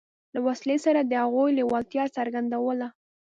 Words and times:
له 0.33 0.39
وسلې 0.47 0.77
سره 0.85 0.99
د 1.03 1.11
هغوی 1.23 1.51
لېوالتیا 1.57 2.03
څرګندوله. 2.17 2.87